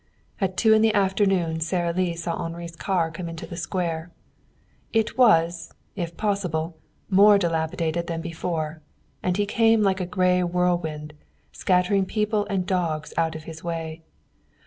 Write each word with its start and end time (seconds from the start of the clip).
At 0.39 0.57
two 0.57 0.73
in 0.73 0.81
the 0.81 0.95
afternoon 0.95 1.59
Sara 1.59 1.93
Lee 1.93 2.15
saw 2.15 2.35
Henri's 2.41 2.75
car 2.75 3.11
come 3.11 3.29
into 3.29 3.45
the 3.45 3.55
square. 3.55 4.11
It 4.91 5.15
was, 5.15 5.71
if 5.95 6.17
possible, 6.17 6.75
more 7.11 7.37
dilapidated 7.37 8.07
than 8.07 8.19
before, 8.19 8.81
and 9.21 9.37
he 9.37 9.45
came 9.45 9.83
like 9.83 10.01
a 10.01 10.07
gray 10.07 10.41
whirlwind, 10.41 11.13
scattering 11.51 12.07
people 12.07 12.47
and 12.47 12.65
dogs 12.65 13.13
out 13.15 13.35
of 13.35 13.43
his 13.43 13.63
way. 13.63 14.01